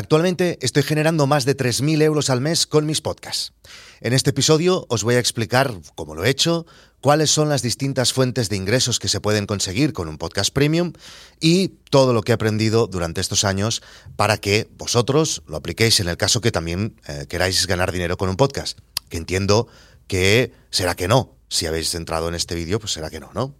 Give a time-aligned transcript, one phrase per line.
[0.00, 3.52] Actualmente estoy generando más de 3.000 euros al mes con mis podcasts.
[4.00, 6.64] En este episodio os voy a explicar cómo lo he hecho,
[7.02, 10.94] cuáles son las distintas fuentes de ingresos que se pueden conseguir con un podcast premium
[11.38, 13.82] y todo lo que he aprendido durante estos años
[14.16, 18.30] para que vosotros lo apliquéis en el caso que también eh, queráis ganar dinero con
[18.30, 18.78] un podcast.
[19.10, 19.68] Que entiendo
[20.06, 21.36] que será que no.
[21.50, 23.54] Si habéis entrado en este vídeo, pues será que no, ¿no?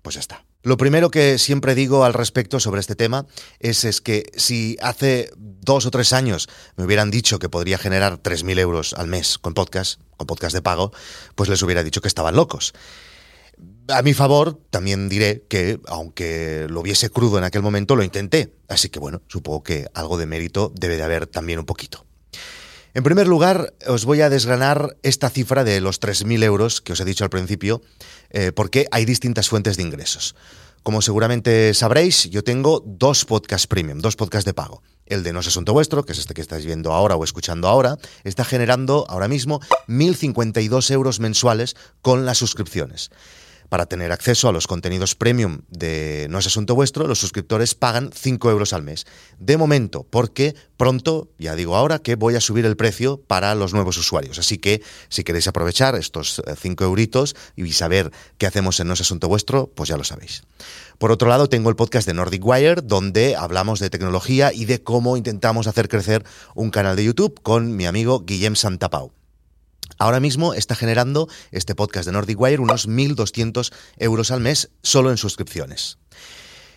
[0.00, 0.46] Pues ya está.
[0.64, 3.26] Lo primero que siempre digo al respecto sobre este tema
[3.58, 8.22] es, es que si hace dos o tres años me hubieran dicho que podría generar
[8.22, 10.92] 3.000 euros al mes con podcast, con podcast de pago,
[11.34, 12.74] pues les hubiera dicho que estaban locos.
[13.88, 18.54] A mi favor, también diré que, aunque lo hubiese crudo en aquel momento, lo intenté.
[18.68, 22.06] Así que bueno, supongo que algo de mérito debe de haber también un poquito.
[22.94, 27.00] En primer lugar, os voy a desgranar esta cifra de los 3.000 euros que os
[27.00, 27.80] he dicho al principio,
[28.28, 30.34] eh, porque hay distintas fuentes de ingresos.
[30.82, 34.82] Como seguramente sabréis, yo tengo dos podcasts premium, dos podcasts de pago.
[35.06, 37.66] El de No es Asunto Vuestro, que es este que estáis viendo ahora o escuchando
[37.66, 43.10] ahora, está generando ahora mismo 1.052 euros mensuales con las suscripciones.
[43.72, 48.10] Para tener acceso a los contenidos premium de No es Asunto Vuestro, los suscriptores pagan
[48.12, 49.06] 5 euros al mes.
[49.38, 53.72] De momento, porque pronto, ya digo ahora, que voy a subir el precio para los
[53.72, 54.38] nuevos usuarios.
[54.38, 58.92] Así que si queréis aprovechar estos 5 eh, euritos y saber qué hacemos en No
[58.92, 60.42] es Asunto Vuestro, pues ya lo sabéis.
[60.98, 64.82] Por otro lado, tengo el podcast de Nordic Wire, donde hablamos de tecnología y de
[64.82, 69.12] cómo intentamos hacer crecer un canal de YouTube con mi amigo Guillem Santapau.
[69.98, 75.10] Ahora mismo está generando este podcast de Nordic Wire unos 1.200 euros al mes solo
[75.10, 75.98] en suscripciones.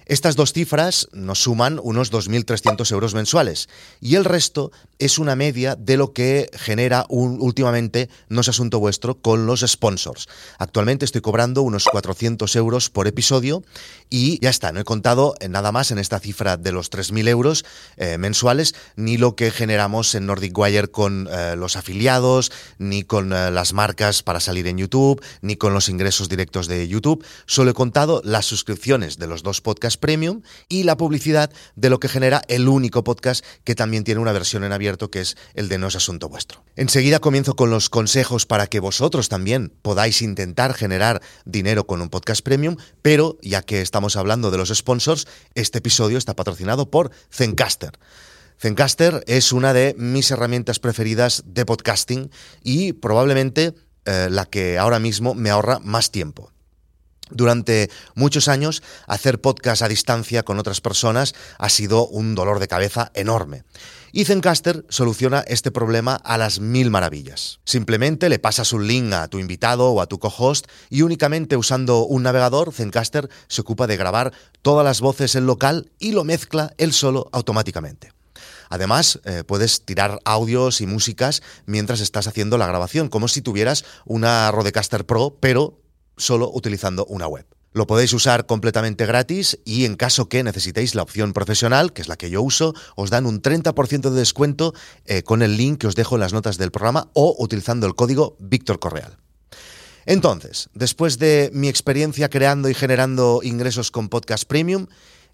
[0.06, 5.76] Estas dos cifras nos suman unos 2.300 euros mensuales y el resto es una media
[5.76, 10.28] de lo que genera un, últimamente No es Asunto Vuestro con los sponsors.
[10.60, 13.64] Actualmente estoy cobrando unos 400 euros por episodio
[14.12, 17.66] y ya está, no he contado nada más en esta cifra de los 3.000 euros
[17.98, 23.34] eh, mensuales ni lo que generamos en Nordic Wire con eh, los afiliados, ni con
[23.34, 27.26] eh, las marcas para salir en YouTube, ni con los ingresos directos de YouTube.
[27.48, 32.00] Solo he contado las suscripciones de los dos podcasts Premium y la publicidad de lo
[32.00, 35.70] que genera el único podcast que también tiene una versión en abierto que es el
[35.70, 36.64] de No es Asunto Vuestro.
[36.76, 42.10] Enseguida comienzo con los consejos para que vosotros también podáis intentar generar dinero con un
[42.10, 47.12] podcast premium, pero ya que estamos hablando de los sponsors, este episodio está patrocinado por
[47.32, 47.92] Zencaster.
[48.60, 52.32] Zencaster es una de mis herramientas preferidas de podcasting
[52.64, 53.74] y probablemente
[54.06, 56.52] eh, la que ahora mismo me ahorra más tiempo.
[57.32, 62.68] Durante muchos años, hacer podcast a distancia con otras personas ha sido un dolor de
[62.68, 63.64] cabeza enorme.
[64.12, 67.60] Y Zencaster soluciona este problema a las mil maravillas.
[67.66, 72.06] Simplemente le pasas un link a tu invitado o a tu co-host y únicamente usando
[72.06, 74.32] un navegador, Zencaster se ocupa de grabar
[74.62, 78.14] todas las voces en local y lo mezcla él solo automáticamente.
[78.70, 83.86] Además, eh, puedes tirar audios y músicas mientras estás haciendo la grabación, como si tuvieras
[84.06, 85.85] una Rodecaster Pro, pero
[86.18, 87.46] solo utilizando una web.
[87.76, 92.08] Lo podéis usar completamente gratis y en caso que necesitéis la opción profesional, que es
[92.08, 94.74] la que yo uso, os dan un 30% de descuento
[95.06, 97.96] eh, con el link que os dejo en las notas del programa o utilizando el
[97.96, 99.18] código Víctor Correal.
[100.06, 104.88] Entonces, después de mi experiencia creando y generando ingresos con Podcast Premium,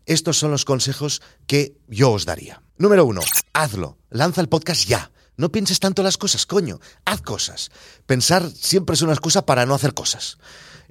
[0.08, 2.64] estos son los consejos que yo os daría.
[2.78, 3.22] Número uno,
[3.54, 3.98] hazlo.
[4.10, 5.12] Lanza el podcast ya.
[5.38, 6.80] No pienses tanto las cosas, coño.
[7.06, 7.70] Haz cosas.
[8.08, 10.38] Pensar siempre es una excusa para no hacer cosas.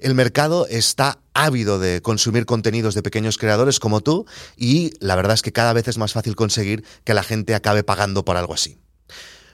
[0.01, 4.25] El mercado está ávido de consumir contenidos de pequeños creadores como tú
[4.57, 7.85] y la verdad es que cada vez es más fácil conseguir que la gente acabe
[7.85, 8.79] pagando por algo así.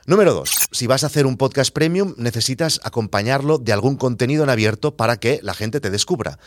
[0.07, 4.51] Número dos, si vas a hacer un podcast premium, necesitas acompañarlo de algún contenido en
[4.51, 6.39] abierto para que la gente te descubra.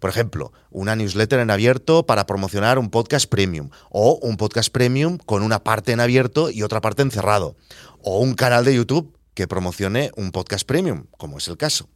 [0.00, 5.18] Por ejemplo, una newsletter en abierto para promocionar un podcast premium, o un podcast premium
[5.18, 7.54] con una parte en abierto y otra parte en cerrado,
[8.02, 11.88] o un canal de YouTube que promocione un podcast premium, como es el caso.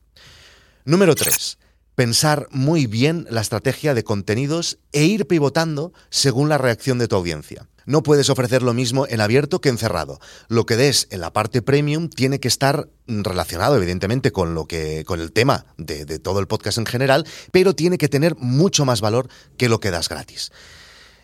[0.89, 1.59] Número 3.
[1.97, 7.17] Pensar muy bien la estrategia de contenidos e ir pivotando según la reacción de tu
[7.17, 7.69] audiencia.
[7.85, 10.19] No puedes ofrecer lo mismo en abierto que en cerrado.
[10.49, 15.05] Lo que des en la parte premium tiene que estar relacionado, evidentemente, con lo que,
[15.05, 18.87] con el tema de, de todo el podcast en general, pero tiene que tener mucho
[18.87, 19.29] más valor
[19.59, 20.53] que lo que das gratis.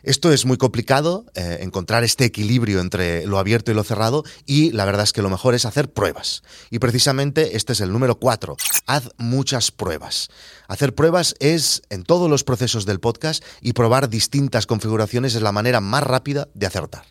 [0.04, 4.70] Esto es muy complicado, eh, encontrar este equilibrio entre lo abierto y lo cerrado, y
[4.72, 6.42] la verdad es que lo mejor es hacer pruebas.
[6.68, 8.58] Y precisamente este es el número cuatro.
[8.86, 10.28] Haz muchas pruebas.
[10.68, 15.52] Hacer pruebas es en todos los procesos del podcast y probar distintas configuraciones es la
[15.52, 17.06] manera más rápida de acertar.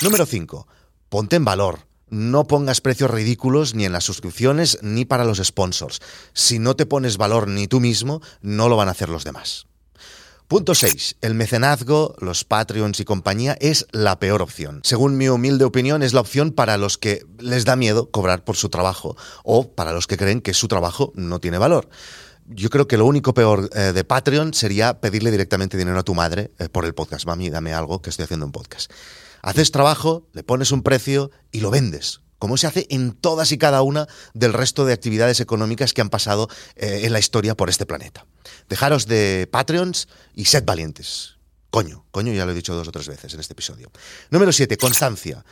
[0.00, 0.68] Número 5.
[1.08, 1.80] Ponte en valor.
[2.08, 6.00] No pongas precios ridículos ni en las suscripciones ni para los sponsors.
[6.32, 9.66] Si no te pones valor ni tú mismo, no lo van a hacer los demás.
[10.48, 11.16] Punto 6.
[11.22, 14.80] El mecenazgo, los Patreons y compañía es la peor opción.
[14.84, 18.56] Según mi humilde opinión, es la opción para los que les da miedo cobrar por
[18.56, 21.88] su trabajo o para los que creen que su trabajo no tiene valor.
[22.46, 26.14] Yo creo que lo único peor eh, de Patreon sería pedirle directamente dinero a tu
[26.14, 27.24] madre eh, por el podcast.
[27.24, 28.92] Mami, dame algo que estoy haciendo un podcast.
[29.40, 33.58] Haces trabajo, le pones un precio y lo vendes como se hace en todas y
[33.58, 37.70] cada una del resto de actividades económicas que han pasado eh, en la historia por
[37.70, 38.26] este planeta.
[38.68, 41.34] Dejaros de Patreons y sed valientes.
[41.70, 43.90] Coño, coño, ya lo he dicho dos o tres veces en este episodio.
[44.30, 45.44] Número 7, constancia.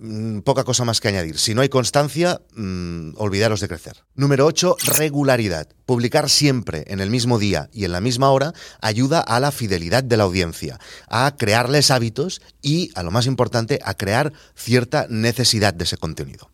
[0.00, 1.38] Mm, poca cosa más que añadir.
[1.38, 4.04] Si no hay constancia, mm, olvidaros de crecer.
[4.14, 5.66] Número 8, regularidad.
[5.86, 10.04] Publicar siempre en el mismo día y en la misma hora ayuda a la fidelidad
[10.04, 10.78] de la audiencia,
[11.08, 16.48] a crearles hábitos y, a lo más importante, a crear cierta necesidad de ese contenido.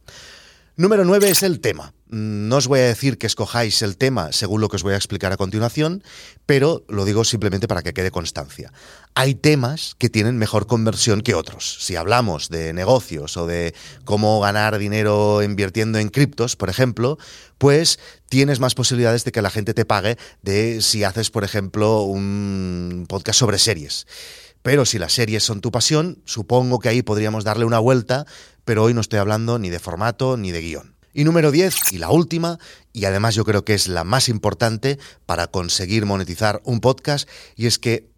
[0.77, 1.95] Número 9 es el tema.
[2.09, 4.97] No os voy a decir que escojáis el tema según lo que os voy a
[4.97, 6.03] explicar a continuación,
[6.47, 8.73] pero lo digo simplemente para que quede constancia.
[9.15, 11.77] Hay temas que tienen mejor conversión que otros.
[11.79, 13.73] Si hablamos de negocios o de
[14.05, 17.19] cómo ganar dinero invirtiendo en criptos, por ejemplo,
[17.59, 22.03] pues tienes más posibilidades de que la gente te pague de si haces, por ejemplo,
[22.03, 24.09] un podcast sobre series.
[24.65, 28.25] Pero si las series son tu pasión, supongo que ahí podríamos darle una vuelta,
[28.65, 30.97] pero hoy no estoy hablando ni de formato ni de guion.
[31.13, 32.59] Y número 10, y la última,
[32.91, 37.67] y además yo creo que es la más importante para conseguir monetizar un podcast, y
[37.67, 38.09] es que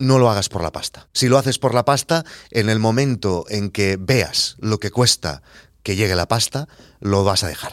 [0.00, 1.08] no lo hagas por la pasta.
[1.12, 5.42] Si lo haces por la pasta, en el momento en que veas lo que cuesta
[5.84, 6.66] que llegue la pasta,
[6.98, 7.72] lo vas a dejar.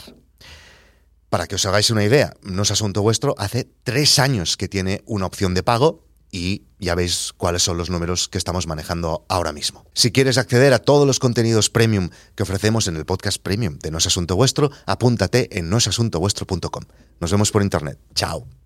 [1.30, 5.02] Para que os hagáis una idea, no es asunto vuestro, hace tres años que tiene
[5.08, 9.52] una opción de pago y ya veis cuáles son los números que estamos manejando ahora
[9.52, 9.86] mismo.
[9.94, 13.92] Si quieres acceder a todos los contenidos premium que ofrecemos en el podcast premium de
[13.92, 16.84] No es Asunto Vuestro, apúntate en noesasuntovuestro.com.
[17.20, 18.00] Nos vemos por internet.
[18.16, 18.61] Chao.